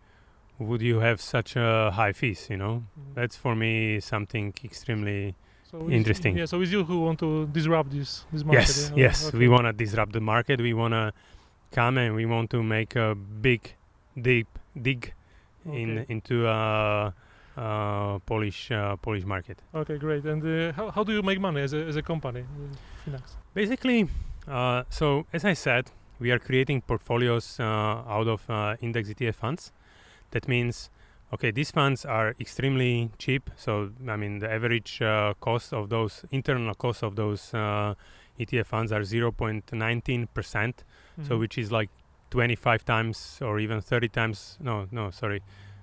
would 0.58 0.82
you 0.82 1.00
have 1.00 1.20
such 1.20 1.56
a 1.56 1.90
high 1.92 2.12
fees? 2.12 2.48
You 2.50 2.56
know, 2.56 2.74
Mhm. 2.98 3.14
that's 3.14 3.36
for 3.36 3.54
me 3.54 4.00
something 4.00 4.54
extremely 4.64 5.34
So 5.70 5.90
interesting. 5.90 6.36
Yeah, 6.38 6.46
so 6.46 6.60
it's 6.62 6.70
you 6.72 6.84
who 6.84 7.00
want 7.00 7.18
to 7.18 7.46
disrupt 7.52 7.90
this 7.90 8.24
this 8.32 8.44
market. 8.44 8.76
yes 8.76 8.92
yes 8.96 9.24
Okay. 9.28 9.38
we 9.38 9.48
want 9.48 9.64
to 9.66 9.72
disrupt 9.72 10.12
the 10.12 10.20
market 10.20 10.60
we 10.60 10.72
want 10.72 10.92
to 10.94 11.12
come 11.74 11.98
and 11.98 12.14
we 12.14 12.24
want 12.24 12.50
to 12.50 12.62
make 12.62 12.94
a 12.96 13.14
big 13.14 13.60
deep 14.14 14.46
dig 14.80 15.12
in 15.64 16.04
into 16.08 16.46
uh, 16.46 17.10
uh, 17.56 18.18
polish 18.26 18.70
uh, 18.70 18.96
polish 19.02 19.24
market 19.24 19.58
Okay, 19.74 19.98
great. 19.98 20.24
And 20.24 20.42
uh, 20.44 20.72
how, 20.72 20.90
how 20.90 21.02
do 21.04 21.12
you 21.12 21.22
make 21.22 21.40
money 21.40 21.60
as 21.62 21.72
a, 21.72 21.78
as 21.90 21.96
a 21.96 22.02
company, 22.02 22.40
uh, 22.40 22.76
Finax? 23.10 23.36
basically 23.54 24.08
uh, 24.48 24.84
so 24.88 25.26
as 25.32 25.44
i 25.44 25.54
said 25.54 25.90
we 26.18 26.30
are 26.30 26.38
creating 26.38 26.82
portfolios 26.82 27.58
uh, 27.60 27.64
out 27.64 28.28
of 28.28 28.48
uh, 28.50 28.76
index 28.80 29.08
etf 29.10 29.34
funds. 29.34 29.72
That 30.30 30.48
means 30.48 30.90
okay 31.32 31.50
these 31.50 31.70
funds 31.70 32.04
are 32.04 32.34
extremely 32.40 33.10
cheap. 33.18 33.50
So 33.56 33.90
i 34.08 34.16
mean 34.16 34.38
the 34.38 34.50
average 34.50 35.00
uh, 35.02 35.34
cost 35.40 35.72
of 35.72 35.88
those 35.88 36.24
internal 36.30 36.74
cost 36.74 37.02
of 37.02 37.16
those 37.16 37.52
uh, 37.54 37.94
etf 38.38 38.66
funds 38.66 38.92
are 38.92 39.02
0.19 39.02 40.28
percent. 40.34 40.84
So 41.22 41.34
Mhm. 41.34 41.40
which 41.40 41.58
is 41.58 41.72
like 41.72 41.90
25 42.30 42.84
times 42.84 43.38
or 43.40 43.58
even 43.60 43.80
30 43.80 44.08
times 44.08 44.58
no 44.60 44.86
no 44.90 45.10
sorry 45.10 45.40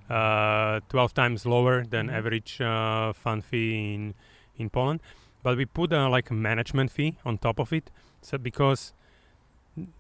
uh, 0.10 0.80
12 0.90 1.14
times 1.14 1.46
lower 1.46 1.84
than 1.86 2.08
Mhm. 2.08 2.14
average 2.18 2.62
uh, 2.62 3.14
fund 3.14 3.44
fee 3.44 3.94
in 3.94 4.14
in 4.58 4.70
Poland. 4.70 5.02
But 5.44 5.58
we 5.58 5.66
put 5.66 5.92
uh, 5.92 6.10
like 6.10 6.30
a 6.30 6.34
management 6.34 6.92
fee 6.92 7.18
on 7.26 7.38
top 7.38 7.60
of 7.60 7.74
it. 7.74 7.92
So 8.22 8.38
because 8.38 8.94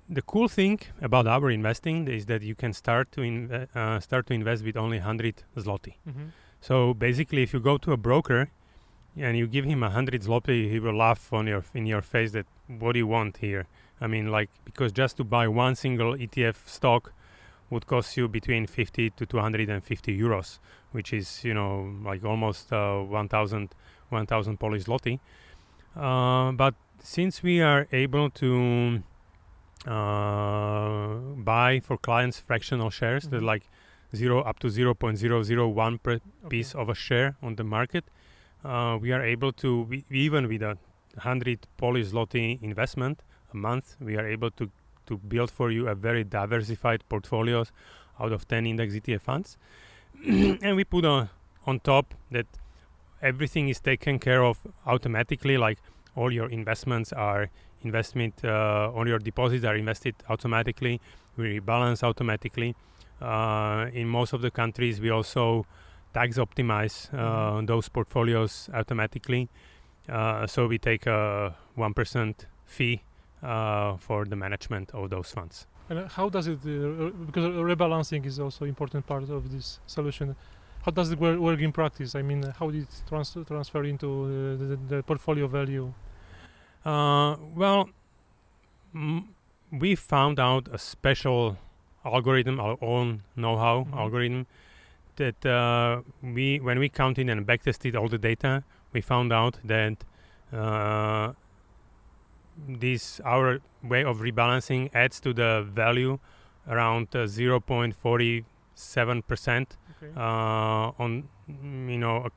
the 0.10 0.22
cool 0.22 0.48
thing 0.48 0.80
about 1.01 1.25
our 1.27 1.50
investing 1.50 2.08
is 2.08 2.25
that 2.27 2.42
you 2.44 2.56
can 2.56 2.74
start 2.74 3.12
to 3.12 3.22
inve- 3.22 3.75
uh, 3.75 4.00
start 4.00 4.27
to 4.27 4.34
invest 4.34 4.63
with 4.63 4.77
only 4.77 5.00
100 5.00 5.44
zloty. 5.58 5.96
Mhm. 6.08 6.32
So 6.62 6.94
basically, 6.94 7.44
if 7.44 7.53
you 7.53 7.60
go 7.60 7.77
to 7.77 7.92
a 7.92 7.98
broker 7.98 8.50
and 9.18 9.38
you 9.38 9.48
give 9.48 9.65
him 9.65 9.84
a 9.84 9.89
hundred 9.89 10.22
zloty, 10.22 10.70
he 10.70 10.80
will 10.80 10.96
laugh 10.96 11.34
on 11.34 11.48
your 11.48 11.63
in 11.74 11.86
your 11.86 12.01
face 12.01 12.32
that 12.32 12.46
what 12.68 12.94
do 12.94 13.00
you 13.00 13.08
want 13.08 13.38
here? 13.38 13.65
I 14.00 14.08
mean, 14.08 14.32
like 14.32 14.50
because 14.65 14.92
just 14.92 15.18
to 15.18 15.24
buy 15.24 15.48
one 15.48 15.75
single 15.75 16.15
ETF 16.15 16.68
stock 16.68 17.13
would 17.70 17.86
cost 17.88 18.15
you 18.18 18.27
between 18.27 18.68
50 18.68 19.10
to 19.12 19.25
250 19.25 20.18
euros, 20.20 20.60
which 20.92 21.12
is 21.13 21.44
you 21.44 21.53
know 21.53 21.94
like 22.06 22.24
almost 22.24 22.72
uh, 22.72 23.00
1,000 23.01 23.75
1,000 24.10 24.60
Polish 24.60 24.84
zloty. 24.86 25.20
Uh, 25.96 26.51
but 26.51 26.75
since 27.00 27.42
we 27.44 27.62
are 27.62 27.88
able 27.92 28.30
to 28.30 29.01
uh, 29.88 31.16
buy 31.44 31.80
for 31.80 31.98
clients 31.98 32.40
fractional 32.40 32.90
shares 32.90 33.28
that 33.30 33.42
Mhm. 33.42 33.46
like 33.46 33.63
zero 34.16 34.42
up 34.42 34.60
to 34.60 34.68
0.001 34.70 35.98
per 35.98 36.13
Okay. 36.13 36.50
piece 36.50 36.75
of 36.75 36.90
a 36.90 36.96
share 36.96 37.36
on 37.42 37.56
the 37.56 37.63
market, 37.63 38.04
uh, 38.63 38.98
we 39.02 39.12
are 39.12 39.22
able 39.22 39.52
to 39.52 39.82
we, 39.90 40.06
even 40.10 40.48
with 40.48 40.62
a 40.62 40.78
100 41.16 41.68
Polish 41.78 42.08
zloty 42.12 42.62
investment 42.62 43.24
a 43.54 43.58
month, 43.58 43.96
we 44.00 44.18
are 44.18 44.28
able 44.28 44.52
to 44.52 44.70
to 45.06 45.18
build 45.18 45.52
for 45.52 45.70
you 45.72 45.88
a 45.90 45.96
very 45.96 46.24
diversified 46.24 47.04
portfolios 47.10 47.72
out 48.20 48.32
of 48.32 48.48
10 48.48 48.66
index 48.66 48.94
ETF 48.96 49.22
funds, 49.22 49.58
and 50.63 50.75
we 50.78 50.84
put 50.84 51.06
on 51.06 51.30
on 51.66 51.80
top 51.80 52.13
that 52.32 52.46
everything 53.22 53.70
is 53.70 53.80
taken 53.82 54.20
care 54.20 54.44
of 54.44 54.58
automatically, 54.86 55.58
like 55.58 55.80
all 56.16 56.32
your 56.32 56.50
investments 56.50 57.12
are 57.13 57.50
investment, 57.84 58.34
uh, 58.44 58.92
all 58.96 59.08
your 59.08 59.20
deposits 59.20 59.63
are 59.66 59.75
invested 59.75 60.16
automatically, 60.30 61.00
we 61.38 61.60
rebalance 61.60 62.04
automatically. 62.04 62.75
Uh, 63.22 63.88
in 63.94 64.08
most 64.08 64.34
of 64.34 64.42
the 64.42 64.52
countries, 64.52 65.00
we 65.00 65.10
also 65.10 65.66
tax 66.13 66.38
optimize 66.38 67.10
uh, 67.13 67.18
Mhm. 67.62 67.68
those 67.68 67.90
portfolios 67.90 68.70
automatically. 68.74 69.48
Uh, 70.10 70.46
so 70.48 70.68
we 70.68 70.78
take 70.78 71.06
a 71.08 71.56
one 71.75 71.94
percent 71.94 72.48
fee 72.66 73.02
uh, 73.42 73.98
for 73.98 74.25
the 74.25 74.36
management 74.36 74.92
of 74.94 75.10
those 75.10 75.32
funds. 75.32 75.66
And 75.90 76.08
how 76.18 76.30
does 76.30 76.48
it, 76.48 76.60
uh, 76.66 76.70
re- 76.70 77.12
because 77.25 77.46
rebalancing 77.46 78.25
is 78.25 78.40
also 78.40 78.66
important 78.66 79.06
part 79.06 79.30
of 79.30 79.52
this 79.52 79.80
solution. 79.86 80.36
How 80.86 80.92
does 80.92 81.12
it 81.12 81.20
work, 81.20 81.60
in 81.62 81.72
practice? 81.72 82.16
I 82.16 82.22
mean, 82.22 82.44
how 82.60 82.70
did 82.72 82.84
it 82.84 83.04
trans- 83.08 83.38
transfer 83.48 83.84
into 83.86 84.08
uh, 84.08 84.30
the, 84.58 84.78
the 84.96 85.04
portfolio 85.04 85.48
value? 85.48 85.94
Uh, 86.86 87.38
well, 87.56 87.90
we 89.72 89.96
found 89.96 90.40
out 90.40 90.68
a 90.72 90.78
special 90.78 91.58
algorithm, 92.06 92.60
our 92.60 92.78
own 92.82 93.24
know-how 93.36 93.86
Mhm. 93.86 93.98
algorithm, 93.98 94.46
that 95.16 95.46
uh, 95.46 96.02
we, 96.22 96.60
when 96.60 96.80
we 96.80 96.90
counted 96.90 97.30
and 97.30 97.46
backtested 97.48 97.96
all 97.96 98.08
the 98.08 98.18
data, 98.18 98.63
we 98.92 99.02
found 99.02 99.32
out 99.32 99.60
that 99.63 100.04
uh, 100.52 101.34
this 102.68 103.20
our 103.22 103.60
way 103.84 104.04
of 104.04 104.20
rebalancing 104.20 104.90
adds 104.94 105.20
to 105.20 105.34
the 105.34 105.66
value 105.68 106.20
around 106.68 107.08
uh, 107.16 107.25
0.47 107.25 109.24
percent 109.28 109.78
Okay. 110.04 110.12
uh, 110.16 110.92
on 111.04 111.28
mm, 111.50 111.90
you 111.92 111.98
know 111.98 112.30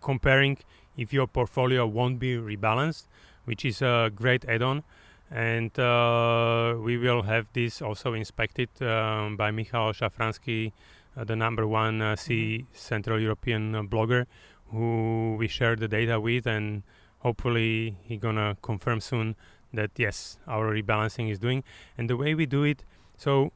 comparing 0.00 0.58
if 0.96 1.12
your 1.12 1.26
portfolio 1.28 1.86
won't 1.86 2.18
be 2.18 2.34
rebalanced, 2.36 3.06
which 3.44 3.64
is 3.64 3.82
a 3.82 4.10
great 4.14 4.44
add-on. 4.46 4.82
And 5.30 5.76
uh, 5.78 6.74
we 6.80 6.96
will 6.98 7.22
have 7.22 7.48
this 7.52 7.80
also 7.80 8.14
inspected 8.14 8.68
um, 8.82 9.36
by 9.36 9.50
Michal 9.52 9.92
Szafranski, 9.92 10.72
uh, 11.16 11.24
the 11.24 11.36
number 11.36 11.66
one 11.66 12.02
uh, 12.02 12.16
C 12.16 12.66
Central 12.72 13.20
European 13.20 13.74
uh, 13.74 13.82
blogger, 13.82 14.26
who 14.70 15.36
we 15.38 15.46
share 15.46 15.76
the 15.76 15.86
data 15.88 16.18
with, 16.18 16.46
and 16.46 16.82
hopefully 17.20 17.96
he 18.02 18.16
gonna 18.16 18.56
confirm 18.62 19.00
soon 19.00 19.36
that 19.72 19.90
yes, 19.96 20.38
our 20.48 20.72
rebalancing 20.74 21.30
is 21.30 21.38
doing. 21.38 21.62
And 21.96 22.10
the 22.10 22.16
way 22.16 22.34
we 22.34 22.46
do 22.46 22.64
it, 22.64 22.82
so 23.16 23.52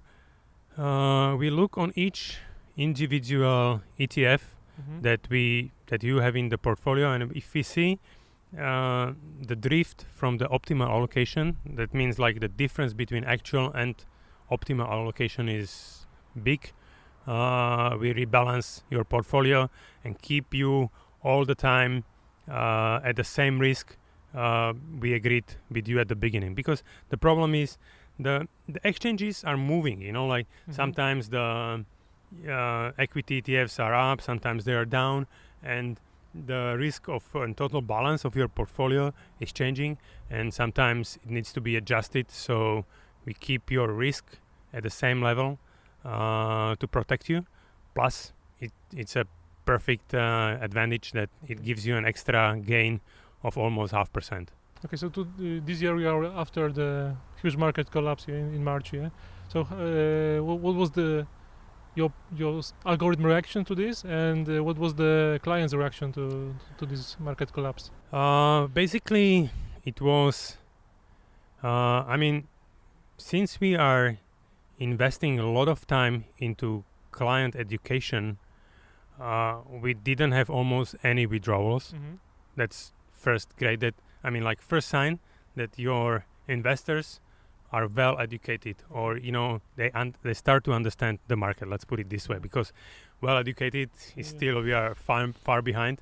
uh, 0.79 1.35
we 1.37 1.51
look 1.51 1.77
on 1.77 1.93
each 1.97 2.39
individual 2.77 3.83
ETF 3.99 4.41
Mhm. 4.75 5.03
that 5.03 5.21
we 5.31 5.71
that 5.87 6.03
you 6.03 6.19
have 6.19 6.35
in 6.35 6.49
the 6.49 6.59
portfolio 6.59 7.13
and 7.13 7.31
if 7.37 7.55
we 7.55 7.63
see 7.63 7.99
uh, 8.59 9.13
the 9.47 9.57
drift 9.57 10.07
from 10.13 10.39
the 10.39 10.47
optimal 10.47 10.89
allocation. 10.89 11.57
That 11.67 11.93
means 11.95 12.19
like 12.19 12.41
the 12.41 12.49
difference 12.49 12.95
between 12.95 13.25
actual 13.25 13.71
and 13.73 13.95
optimal 14.51 14.89
allocation 14.89 15.49
is 15.49 16.07
big. 16.43 16.73
Uh, 17.27 17.97
we 17.99 18.13
rebalance 18.13 18.83
your 18.91 19.05
portfolio 19.05 19.71
and 20.05 20.21
keep 20.21 20.53
you 20.53 20.91
all 21.23 21.45
the 21.45 21.55
time 21.55 22.05
uh, 22.51 23.01
at 23.03 23.17
the 23.17 23.25
same 23.25 23.59
risk 23.59 23.97
uh, 24.35 24.73
we 25.01 25.15
agreed 25.15 25.45
with 25.71 25.89
you 25.89 25.99
at 26.01 26.09
the 26.09 26.17
beginning. 26.17 26.55
Because 26.55 26.83
the 27.09 27.17
problem 27.17 27.55
is 27.55 27.79
the 28.19 28.47
the 28.69 28.81
exchanges 28.87 29.43
are 29.45 29.57
moving 29.57 30.01
you 30.01 30.13
know 30.13 30.27
like 30.27 30.47
Mhm. 30.69 30.75
sometimes 30.75 31.29
the 31.31 31.85
uh, 32.49 32.93
equity 32.99 33.41
ETFs 33.43 33.79
are 33.83 33.95
up, 33.95 34.21
sometimes 34.21 34.65
they 34.65 34.73
are 34.75 34.85
down, 34.85 35.27
and 35.63 35.99
the 36.47 36.77
risk 36.79 37.09
of 37.09 37.25
uh, 37.35 37.47
total 37.57 37.81
balance 37.83 38.25
of 38.25 38.35
your 38.37 38.49
portfolio 38.49 39.13
is 39.41 39.53
changing, 39.53 39.99
and 40.31 40.53
sometimes 40.53 41.19
it 41.25 41.31
needs 41.31 41.53
to 41.53 41.61
be 41.61 41.77
adjusted. 41.77 42.31
So 42.31 42.85
we 43.25 43.35
keep 43.35 43.71
your 43.71 43.93
risk 43.93 44.39
at 44.73 44.83
the 44.83 44.91
same 44.91 45.23
level 45.23 45.59
uh, 46.05 46.75
to 46.77 46.87
protect 46.89 47.29
you. 47.29 47.47
Plus, 47.95 48.33
it, 48.61 48.73
it's 48.97 49.17
a 49.17 49.25
perfect 49.65 50.15
uh, 50.15 50.59
advantage 50.61 51.13
that 51.13 51.31
it 51.49 51.63
gives 51.63 51.87
you 51.87 51.97
an 51.97 52.05
extra 52.05 52.61
gain 52.61 53.01
of 53.43 53.57
almost 53.57 53.93
half 53.93 54.13
percent. 54.13 54.51
Okay, 54.85 54.97
so 54.97 55.09
to, 55.09 55.23
uh, 55.23 55.65
this 55.65 55.81
year 55.81 55.95
we 55.95 56.05
are 56.05 56.25
after 56.25 56.71
the 56.71 57.15
huge 57.41 57.57
market 57.57 57.91
collapse 57.91 58.29
in, 58.29 58.55
in 58.55 58.63
March. 58.63 58.93
Yeah. 58.93 59.09
So 59.49 59.61
uh, 59.61 60.45
what, 60.45 60.59
what 60.59 60.75
was 60.75 60.91
the 60.91 61.27
your 61.95 62.13
your 62.37 62.61
algorithm 62.85 63.27
reaction 63.27 63.65
to 63.65 63.75
this, 63.75 64.05
and 64.05 64.49
uh, 64.49 64.63
what 64.63 64.79
was 64.79 64.95
the 64.95 65.41
client's 65.43 65.75
reaction 65.75 66.13
to 66.13 66.55
to 66.79 66.87
this 66.87 67.17
market 67.21 67.53
collapse? 67.53 67.91
Uh, 68.13 68.67
basically, 68.67 69.51
it 69.85 70.01
was. 70.01 70.57
Uh, 71.63 72.05
I 72.07 72.17
mean, 72.17 72.49
since 73.17 73.61
we 73.61 73.75
are 73.75 74.19
investing 74.79 75.39
a 75.39 75.51
lot 75.51 75.69
of 75.69 75.87
time 75.87 76.25
into 76.39 76.85
client 77.11 77.57
education, 77.57 78.39
uh, 79.21 79.61
we 79.69 79.95
didn't 79.95 80.33
have 80.33 80.51
almost 80.51 80.97
any 81.03 81.27
withdrawals. 81.27 81.93
Mm-hmm. 81.93 82.17
That's 82.57 82.93
first 83.13 83.57
great. 83.57 83.81
That 83.81 83.95
I 84.23 84.31
mean, 84.31 84.43
like 84.43 84.61
first 84.61 84.89
sign 84.89 85.21
that 85.57 85.79
your 85.79 86.27
investors 86.49 87.21
are 87.77 87.87
well 88.01 88.15
educated, 88.27 88.77
or 88.99 89.09
you 89.27 89.33
know, 89.37 89.49
they 89.79 89.89
un- 90.01 90.15
they 90.27 90.35
start 90.35 90.61
to 90.65 90.73
understand 90.81 91.19
the 91.29 91.37
market. 91.37 91.65
Let's 91.75 91.85
put 91.91 91.99
it 92.01 92.09
this 92.09 92.29
way, 92.31 92.39
because 92.49 92.69
well 93.21 93.37
educated 93.45 93.89
is 94.17 94.27
Yeah. 94.29 94.37
still 94.37 94.57
we 94.69 94.73
are 94.81 94.95
far 95.07 95.23
far 95.47 95.61
behind. 95.71 95.97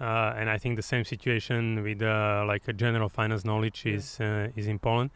Uh, 0.00 0.38
and 0.40 0.46
I 0.56 0.58
think 0.62 0.76
the 0.76 0.88
same 0.94 1.04
situation 1.04 1.62
with 1.86 2.00
uh, 2.02 2.52
like 2.52 2.64
a 2.72 2.72
general 2.84 3.08
finance 3.18 3.42
knowledge 3.50 3.78
Yeah. 3.84 3.96
is 3.96 4.06
uh, 4.20 4.58
is 4.60 4.66
in 4.66 4.78
Poland. 4.78 5.10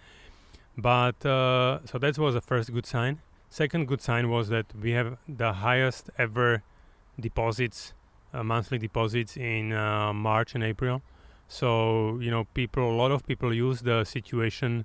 But 0.76 1.18
uh, 1.24 1.78
so 1.90 1.98
that 1.98 2.18
was 2.18 2.32
the 2.34 2.40
first 2.50 2.68
good 2.76 2.86
sign. 2.86 3.14
Second 3.48 3.82
good 3.90 4.00
sign 4.08 4.24
was 4.28 4.48
that 4.48 4.66
we 4.84 4.90
have 4.98 5.08
the 5.28 5.52
highest 5.66 6.04
ever 6.18 6.62
deposits, 7.20 7.94
uh, 8.32 8.42
monthly 8.42 8.78
deposits 8.78 9.36
in 9.36 9.72
uh, 9.72 10.12
March 10.12 10.54
and 10.56 10.64
April. 10.64 10.96
So 11.48 11.68
you 12.24 12.30
know, 12.34 12.44
people, 12.54 12.84
a 12.94 12.96
lot 13.02 13.12
of 13.16 13.20
people 13.30 13.50
use 13.68 13.78
the 13.90 14.04
situation 14.04 14.84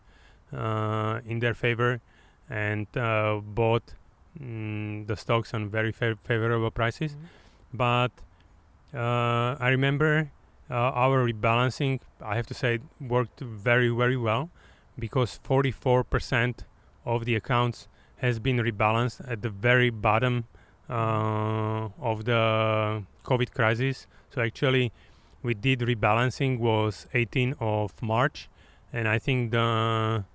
in 0.51 1.39
their 1.39 1.53
favor 1.53 2.01
and 2.50 2.88
uh, 2.98 3.39
bought 3.44 3.94
mm, 4.39 5.06
the 5.08 5.15
stocks 5.15 5.53
on 5.53 5.70
very 5.70 5.91
fa- 5.91 6.18
favorable 6.24 6.72
prices 6.72 7.12
Mm-hmm. 7.13 7.77
but 7.77 8.12
uh, 8.94 9.56
I 9.60 9.70
remember 9.70 10.32
uh, 10.70 10.74
our 10.74 11.25
rebalancing. 11.25 12.00
I 12.22 12.36
have 12.36 12.48
to 12.48 12.53
say 12.53 12.79
worked 13.00 13.39
very 13.39 13.89
very 13.89 14.18
well 14.18 14.50
because 14.98 15.39
44% 15.48 16.60
of 17.06 17.25
the 17.25 17.36
accounts 17.36 17.88
has 18.18 18.39
been 18.39 18.58
rebalanced 18.58 19.22
at 19.32 19.41
the 19.41 19.50
very 19.50 19.89
bottom 19.89 20.46
uh, 20.89 21.88
of 22.01 22.25
the 22.25 23.03
COVID 23.24 23.51
crisis. 23.53 24.08
So 24.34 24.41
actually, 24.41 24.91
we 25.44 25.53
did 25.53 25.79
rebalancing 25.79 26.60
was 26.60 27.08
18 27.13 27.56
of 27.60 27.94
March, 28.01 28.50
and 28.91 29.08
I 29.08 29.20
think 29.20 29.51
the 29.51 30.25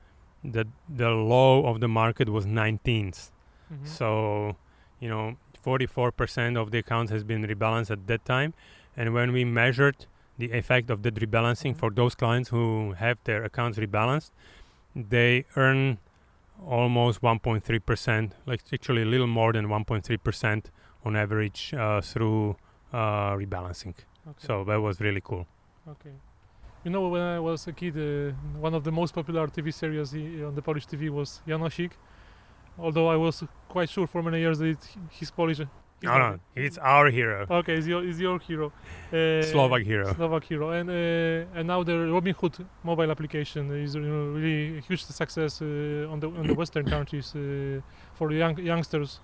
the 0.45 0.67
the 0.89 1.11
low 1.11 1.65
of 1.67 1.81
the 1.81 1.89
market 1.89 2.29
was 2.29 2.45
19th. 2.47 3.31
Mm-hmm. 3.73 3.87
So, 3.87 4.57
you 5.01 5.09
know, 5.09 5.37
44% 5.65 6.57
of 6.61 6.71
the 6.71 6.79
accounts 6.79 7.11
has 7.11 7.25
been 7.25 7.43
rebalanced 7.47 7.91
at 7.91 8.07
that 8.07 8.25
time. 8.25 8.53
And 8.97 9.15
when 9.15 9.33
we 9.33 9.45
measured 9.45 10.07
the 10.39 10.53
effect 10.53 10.91
of 10.91 11.03
that 11.05 11.15
rebalancing 11.15 11.73
Mhm. 11.75 11.79
for 11.79 11.91
those 11.91 12.15
clients 12.15 12.51
who 12.51 12.93
have 12.93 13.17
their 13.25 13.43
accounts 13.45 13.79
rebalanced, 13.79 14.31
they 14.95 15.45
earn 15.57 15.99
almost 16.67 17.21
1.3 17.23 17.79
percent, 17.81 18.35
like 18.47 18.61
actually 18.73 19.03
a 19.03 19.07
little 19.07 19.27
more 19.27 19.53
than 19.53 19.67
1.3 19.69 20.17
percent 20.23 20.71
on 21.05 21.17
average 21.17 21.73
uh, 21.75 22.01
through 22.01 22.57
uh, 22.93 23.33
rebalancing. 23.43 23.95
Okay. 24.29 24.47
So 24.47 24.65
that 24.65 24.81
was 24.81 25.01
really 25.01 25.21
cool. 25.21 25.47
Okay. 25.89 26.15
You 26.85 26.91
know, 26.91 27.09
when 27.09 27.23
I 27.23 27.41
was 27.41 27.67
a 27.67 27.73
kid, 27.73 27.97
uh, 27.97 28.33
one 28.61 28.75
of 28.75 28.85
the 28.85 28.93
most 28.93 29.15
popular 29.15 29.47
TV 29.49 29.73
series 29.73 30.13
on 30.13 30.55
the 30.55 30.61
Polish 30.61 30.87
TV 30.87 31.09
was 31.09 31.41
Janosik. 31.49 31.93
Although 32.79 33.09
I 33.09 33.17
was 33.17 33.43
quite 33.71 33.89
sure 33.89 34.07
for 34.07 34.23
many 34.23 34.41
years 34.41 34.59
that 34.59 34.67
it, 34.67 34.79
he's 35.11 35.31
Polish. 35.31 35.59
He's 35.59 35.67
No, 36.03 36.19
no, 36.19 36.39
it's 36.55 36.77
our 36.77 37.09
hero, 37.09 37.47
Okay, 37.49 37.79
is 37.79 37.87
your 37.89 38.05
is 38.05 38.21
your 38.21 38.39
hero. 38.39 38.67
Uh, 39.11 39.41
Slovak 39.43 39.83
hero. 39.87 40.13
Slovak 40.13 40.45
hero, 40.45 40.71
and 40.71 40.91
uh, 40.91 41.59
and 41.59 41.67
now 41.67 41.83
the 41.83 41.93
Robinhood 41.93 42.67
mobile 42.83 43.11
application 43.11 43.73
is 43.73 43.95
you 43.95 44.03
know, 44.03 44.35
really 44.37 44.79
a 44.79 44.81
huge 44.83 45.05
success 45.05 45.63
uh, 45.63 46.13
on 46.13 46.21
the 46.21 46.29
on 46.29 46.47
the 46.47 46.55
Western 46.55 46.85
countries 46.85 47.33
uh, 47.35 47.81
for 48.13 48.31
young 48.33 48.59
youngsters 48.59 49.21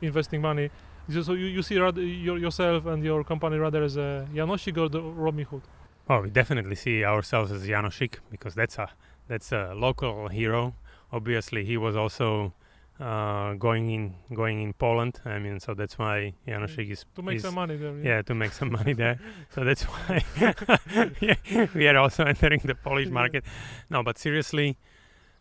investing 0.00 0.40
money. 0.40 0.70
So 1.08 1.34
you, 1.34 1.46
you 1.46 1.62
see 1.62 1.78
rather 1.78 2.02
your, 2.02 2.38
yourself 2.38 2.86
and 2.86 3.04
your 3.04 3.22
company 3.22 3.56
rather 3.56 3.84
as 3.84 3.96
a 3.96 4.26
Janosik 4.34 4.76
or 4.76 4.88
the 4.88 5.00
Robinhood. 5.00 5.62
Oh, 6.08 6.22
we 6.22 6.30
definitely 6.30 6.74
see 6.74 7.04
ourselves 7.04 7.52
as 7.52 7.66
Janosik 7.66 8.14
because 8.30 8.54
that's 8.54 8.78
a 8.78 8.88
that's 9.28 9.52
a 9.52 9.74
local 9.74 10.28
hero. 10.28 10.74
Obviously, 11.12 11.64
he 11.64 11.76
was 11.76 11.96
also 11.96 12.52
uh, 13.00 13.52
going 13.54 13.90
in 13.90 14.14
going 14.34 14.62
in 14.62 14.72
Poland. 14.72 15.20
I 15.24 15.38
mean, 15.38 15.60
so 15.60 15.74
that's 15.74 15.98
why 15.98 16.32
Janosik 16.46 16.90
is 16.90 17.04
to 17.14 17.22
make 17.22 17.36
is- 17.36 17.42
some 17.42 17.54
money 17.54 17.76
there. 17.76 17.94
yeah 18.02 18.22
to 18.22 18.34
make 18.34 18.52
some 18.52 18.72
money 18.72 18.94
there. 18.94 19.18
So 19.54 19.64
that's 19.64 19.82
why 19.84 20.24
yeah, 21.20 21.66
we 21.74 21.86
are 21.88 21.96
also 21.98 22.24
entering 22.32 22.60
the 22.64 22.74
Polish 22.74 23.06
Yeah. 23.08 23.14
market. 23.14 23.44
No, 23.90 24.02
but 24.02 24.18
seriously, 24.18 24.76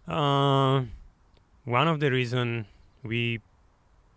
uh, 0.07 0.83
one 1.65 1.87
of 1.87 1.99
the 1.99 2.11
reason 2.11 2.65
we 3.03 3.39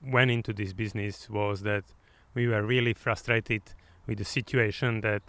went 0.03 0.31
into 0.31 0.53
this 0.53 0.73
business 0.73 1.29
was 1.31 1.63
that 1.63 1.85
we 2.35 2.47
were 2.49 2.63
really 2.63 2.95
frustrated 2.95 3.63
with 4.07 4.19
the 4.19 4.25
situation 4.25 5.01
that 5.03 5.23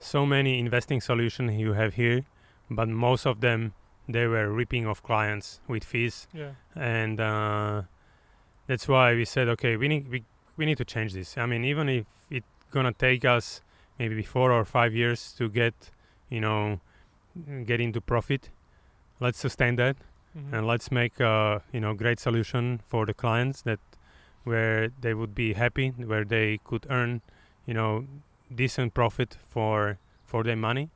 so 0.00 0.24
many 0.26 0.58
investing 0.58 1.00
solutions 1.00 1.52
you 1.54 1.74
have 1.74 1.94
here, 1.94 2.24
but 2.70 2.88
most 2.88 3.26
of 3.26 3.40
them 3.40 3.72
they 4.08 4.26
were 4.26 4.50
ripping 4.50 4.86
off 4.86 5.00
clients 5.02 5.60
with 5.68 5.84
fees 5.84 6.26
Yeah. 6.34 6.52
and 6.74 7.20
uh, 7.20 7.82
that's 8.66 8.88
why 8.88 9.14
we 9.14 9.24
said 9.24 9.46
okay 9.48 9.76
we 9.76 9.86
need 9.88 10.08
we, 10.08 10.24
we 10.56 10.66
need 10.66 10.78
to 10.78 10.84
change 10.84 11.12
this 11.12 11.38
i 11.38 11.46
mean 11.46 11.64
even 11.64 11.88
if 11.88 12.06
it's 12.28 12.46
gonna 12.72 12.92
take 12.92 13.24
us 13.24 13.62
maybe 14.00 14.22
four 14.24 14.50
or 14.50 14.64
five 14.64 14.92
years 14.94 15.32
to 15.38 15.48
get 15.48 15.74
you 16.28 16.40
know 16.40 16.80
get 17.66 17.80
into 17.80 18.00
profit 18.00 18.50
let's 19.20 19.38
sustain 19.38 19.76
that 19.76 19.96
Mhm. 20.36 20.52
and 20.54 20.66
let's 20.66 20.90
make 20.90 21.20
a 21.20 21.62
you 21.72 21.80
know 21.80 21.92
great 21.94 22.18
solution 22.20 22.80
for 22.86 23.06
the 23.06 23.14
clients 23.14 23.62
that 23.62 23.80
where 24.44 24.90
they 25.00 25.12
would 25.14 25.34
be 25.34 25.52
happy 25.54 25.90
where 25.90 26.24
they 26.24 26.58
could 26.64 26.86
earn 26.88 27.20
you 27.66 27.74
know 27.74 28.06
decent 28.54 28.94
profit 28.94 29.38
for 29.48 29.98
for 30.24 30.42
their 30.44 30.56
money 30.56 30.90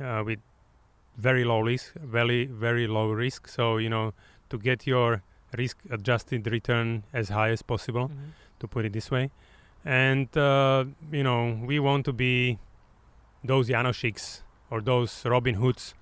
uh, 0.00 0.22
with 0.24 0.38
very 1.16 1.44
low 1.44 1.60
risk 1.60 1.94
very 1.94 2.46
very 2.46 2.86
low 2.86 3.10
risk. 3.10 3.48
So 3.48 3.78
you 3.78 3.88
know 3.88 4.12
to 4.50 4.58
get 4.58 4.86
your 4.86 5.22
risk 5.56 5.78
adjusted 5.90 6.46
return 6.46 7.04
as 7.12 7.28
high 7.30 7.50
as 7.50 7.62
possible 7.62 8.08
Mhm. 8.08 8.32
to 8.58 8.68
put 8.68 8.84
it 8.84 8.92
this 8.92 9.10
way. 9.10 9.30
And 9.84 10.28
uh, 10.36 10.84
you 11.12 11.22
know 11.22 11.58
we 11.66 11.78
want 11.78 12.04
to 12.06 12.12
be 12.12 12.58
those 13.44 13.68
Janosiks 13.68 14.42
or 14.70 14.80
those 14.80 15.24
Robin 15.24 15.54
Hoods 15.54 15.94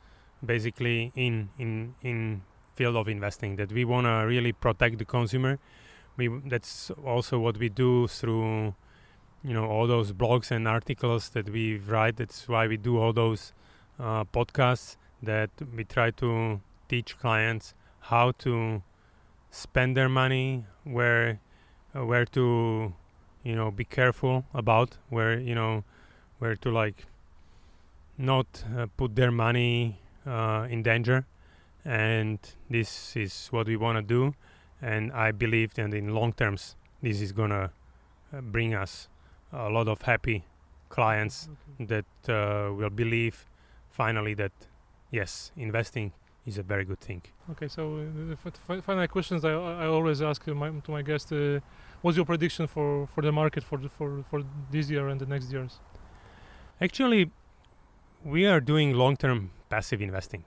basically 0.45 1.13
in 1.15 1.49
in 1.59 1.95
in 2.03 2.43
field 2.75 2.97
of 2.97 3.09
investing 3.09 3.57
that 3.57 3.71
we 3.73 3.85
want 3.85 4.07
to 4.07 4.27
really 4.27 4.53
protect 4.53 4.99
the 4.99 5.05
consumer. 5.05 5.59
We 6.17 6.29
that's 6.49 6.91
also 7.05 7.39
what 7.39 7.57
we 7.59 7.69
do 7.69 8.09
through 8.09 8.75
you 9.45 9.53
know 9.53 9.67
all 9.67 9.87
those 9.87 10.13
blogs 10.13 10.51
and 10.51 10.67
articles 10.67 11.29
that 11.31 11.49
we 11.51 11.77
write 11.77 12.17
that's 12.17 12.49
why 12.49 12.67
we 12.67 12.77
do 12.77 12.99
all 12.99 13.13
those 13.13 13.53
uh, 14.01 14.25
podcasts 14.25 14.97
that 15.23 15.51
we 15.77 15.85
try 15.85 16.11
to 16.11 16.61
teach 16.89 17.19
clients 17.19 17.75
how 18.01 18.33
to 18.33 18.83
spend 19.51 19.97
their 19.97 20.09
money 20.09 20.65
where 20.85 21.41
uh, 21.95 22.05
where 22.05 22.25
to 22.25 22.93
you 23.43 23.55
know 23.55 23.71
be 23.71 23.85
careful 23.85 24.45
about 24.55 24.97
where 25.11 25.39
you 25.39 25.55
know 25.55 25.85
where 26.39 26.57
to 26.57 26.71
like 26.71 27.07
not 28.19 28.65
uh, 28.77 28.87
put 28.97 29.17
their 29.17 29.31
money 29.31 30.01
uh, 30.27 30.67
in 30.71 30.83
danger. 30.83 31.27
And 31.85 32.39
this 32.71 33.17
is 33.17 33.49
what 33.49 33.67
we 33.67 33.77
want 33.77 33.99
to 33.99 34.03
do. 34.03 34.35
And 34.81 35.13
i 35.13 35.33
believe 35.33 35.75
that 35.75 35.95
in 35.95 36.15
long 36.15 36.33
terms 36.33 36.77
this 37.01 37.21
is 37.21 37.33
gonna 37.33 37.71
uh, 38.33 38.41
bring 38.41 38.75
us 38.75 39.09
a 39.55 39.69
lot 39.71 39.89
of 39.89 40.03
happy 40.03 40.45
clients 40.89 41.49
Okay. 41.55 41.85
that 41.93 42.11
uh, 42.29 42.73
will 42.79 42.91
believe 42.91 43.37
finally 43.91 44.35
that 44.35 44.53
yes 45.11 45.53
investing 45.57 46.13
is 46.47 46.59
a 46.59 46.63
very 46.63 46.85
good 46.85 47.01
thing 47.01 47.23
Okay, 47.53 47.69
so 47.69 47.83
uh, 47.99 48.35
the 48.77 48.83
final 48.83 49.07
questions 49.09 49.45
I, 49.45 49.53
I 49.85 49.87
always 49.87 50.23
ask 50.23 50.47
my, 50.47 50.71
to 50.85 50.91
my 50.91 51.03
guest: 51.03 51.33
uh, 51.33 51.61
What's 52.03 52.17
your 52.17 52.27
prediction 52.27 52.67
for, 52.67 53.07
for 53.07 53.23
the 53.23 53.33
market 53.33 53.63
for 53.65 53.79
the, 53.79 53.89
for 53.89 54.09
for 54.31 54.43
this 54.71 54.89
year 54.91 55.09
and 55.09 55.21
the 55.21 55.27
next 55.35 55.53
years? 55.53 55.73
Actually, 56.81 57.31
we 58.25 58.47
are 58.47 58.61
doing 58.61 58.95
long-term 58.95 59.51
passive 59.69 60.01
investing. 60.01 60.45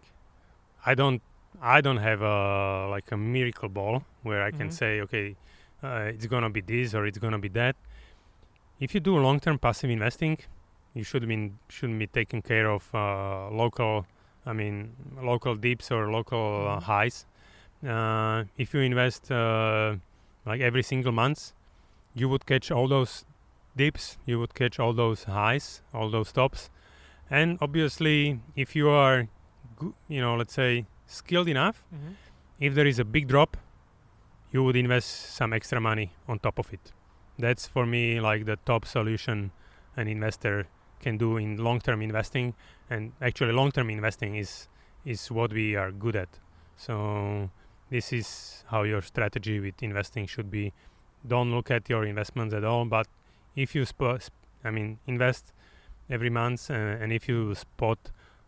I 0.86 0.96
don't, 0.96 1.22
I 1.62 1.82
don't 1.82 1.98
have 2.10 2.22
a 2.22 2.88
like 2.90 3.12
a 3.12 3.18
miracle 3.18 3.70
ball 3.70 4.04
where 4.24 4.42
I 4.44 4.52
can 4.52 4.70
Mhm. 4.70 4.74
say, 4.80 5.02
okay, 5.02 5.36
uh, 5.84 6.14
it's 6.14 6.26
gonna 6.26 6.50
be 6.50 6.62
this 6.62 6.94
or 6.94 7.06
it's 7.06 7.20
gonna 7.20 7.40
be 7.40 7.50
that. 7.50 7.76
If 8.80 8.94
you 8.94 9.00
do 9.00 9.18
long-term 9.18 9.60
passive 9.60 9.90
investing, 9.90 10.38
you 10.94 11.04
should 11.04 11.28
be 11.28 11.52
shouldn't 11.70 12.00
be 12.00 12.08
taking 12.08 12.42
care 12.42 12.70
of 12.70 12.84
uh, 12.94 13.50
local, 13.50 14.06
I 14.46 14.54
mean, 14.54 14.96
local 15.22 15.56
dips 15.56 15.92
or 15.92 16.12
local 16.12 16.68
uh, 16.68 16.78
Mhm. 16.78 16.84
highs. 16.84 17.26
Uh, 17.84 18.44
if 18.58 18.74
you 18.74 18.82
invest 18.82 19.32
uh, 19.32 19.96
like 20.46 20.62
every 20.62 20.84
single 20.84 21.12
month, 21.12 21.54
you 22.16 22.28
would 22.30 22.46
catch 22.46 22.72
all 22.72 22.88
those 22.88 23.26
dips, 23.76 24.18
you 24.26 24.40
would 24.40 24.54
catch 24.56 24.80
all 24.80 24.94
those 24.94 25.24
highs, 25.26 25.82
all 25.94 26.10
those 26.10 26.32
tops. 26.32 26.70
And 27.30 27.58
obviously, 27.62 28.40
if 28.56 28.76
you 28.76 28.90
are, 28.90 29.28
you 30.08 30.22
know, 30.22 30.36
let's 30.36 30.54
say 30.54 30.86
skilled 31.06 31.48
enough, 31.50 31.84
Mm-hmm. 31.94 32.14
if 32.60 32.74
there 32.74 32.88
is 32.88 33.00
a 33.00 33.06
big 33.06 33.28
drop, 33.28 33.58
you 34.52 34.64
would 34.64 34.76
invest 34.76 35.08
some 35.36 35.54
extra 35.54 35.80
money 35.80 36.12
on 36.28 36.40
top 36.40 36.58
of 36.60 36.74
it. 36.74 36.94
That's 37.40 37.68
for 37.68 37.86
me 37.86 38.20
like 38.20 38.46
the 38.46 38.58
top 38.66 38.86
solution 38.86 39.52
an 39.96 40.08
investor 40.08 40.68
can 41.00 41.18
do 41.18 41.38
in 41.38 41.58
long-term 41.58 42.02
investing. 42.02 42.54
And 42.90 43.12
actually, 43.22 43.54
long-term 43.54 43.90
investing 43.90 44.36
is 44.36 44.68
is 45.06 45.32
what 45.32 45.54
we 45.54 45.76
are 45.76 45.92
good 45.92 46.16
at. 46.16 46.30
So 46.76 47.50
this 47.90 48.12
is 48.14 48.64
how 48.68 48.84
your 48.84 49.02
strategy 49.02 49.60
with 49.60 49.82
investing 49.82 50.28
should 50.28 50.50
be. 50.52 50.74
Don't 51.28 51.52
look 51.52 51.72
at 51.72 51.90
your 51.90 52.06
investments 52.06 52.54
at 52.54 52.64
all, 52.64 52.86
but 52.86 53.08
if 53.56 53.74
you 53.76 53.86
sp- 53.86 54.20
sp- 54.22 54.36
I 54.64 54.72
mean, 54.72 55.00
invest 55.08 55.54
every 56.10 56.30
month, 56.30 56.70
uh, 56.70 56.74
and 56.74 57.12
if 57.14 57.28
you 57.30 57.56
spot 57.56 57.98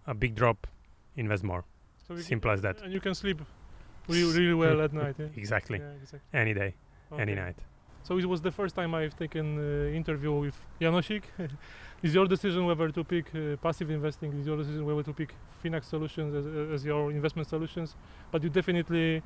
a 0.07 0.13
big 0.13 0.35
drop, 0.35 0.67
invest 1.15 1.43
more. 1.43 1.63
So 2.07 2.17
Simple 2.17 2.51
as 2.51 2.61
that. 2.61 2.81
And 2.81 2.91
you 2.93 2.99
can 2.99 3.13
sleep 3.15 3.41
really, 4.07 4.37
really 4.39 4.53
well 4.53 4.81
at 4.81 4.93
night. 4.93 5.15
Yeah? 5.19 5.27
Exactly, 5.35 5.79
Yeah, 5.79 5.91
exactly. 6.01 6.19
any 6.33 6.53
day, 6.53 6.75
any 7.17 7.35
night. 7.35 7.57
So 8.03 8.17
it 8.17 8.25
was 8.25 8.41
the 8.41 8.51
first 8.51 8.75
time 8.75 8.95
I've 8.95 9.15
taken 9.15 9.45
uh, 9.57 9.95
interview 9.95 10.31
with 10.33 10.55
Janosik. 10.81 11.23
it's 12.03 12.13
your 12.13 12.27
decision 12.27 12.65
whether 12.65 12.89
to 12.89 13.03
pick 13.03 13.27
uh, 13.35 13.55
passive 13.57 13.89
investing. 13.91 14.33
It's 14.37 14.47
your 14.47 14.57
decision 14.57 14.85
whether 14.85 15.03
to 15.03 15.13
pick 15.13 15.33
Finax 15.63 15.85
Solutions 15.85 16.33
as, 16.33 16.45
as 16.75 16.85
your 16.85 17.11
investment 17.11 17.47
solutions. 17.47 17.95
But 18.31 18.43
you 18.43 18.49
definitely 18.49 19.21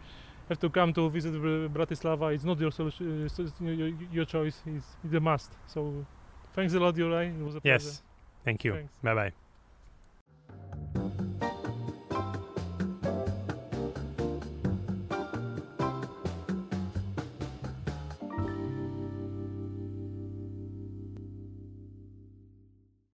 have 0.50 0.60
to 0.60 0.70
come 0.70 0.92
to 0.94 1.10
visit 1.10 1.34
Bratislava. 1.34 2.34
It's 2.34 2.44
not 2.44 2.60
your 2.60 2.72
solution. 2.72 3.30
Uh, 3.38 3.64
your, 3.64 3.92
your- 4.12 4.26
choice. 4.26 4.62
It's, 4.66 4.88
it's 5.04 5.14
a 5.14 5.20
must. 5.20 5.52
So 5.68 6.06
thanks 6.54 6.74
a 6.74 6.80
lot, 6.80 6.96
Juraj. 6.96 7.40
It 7.40 7.44
was 7.44 7.56
a 7.56 7.62
pleasure. 7.62 7.86
Yes, 7.86 8.02
thank 8.44 8.64
you. 8.66 8.74
Thanks. 8.74 8.94
Bye 9.02 9.14
bye. 9.16 9.43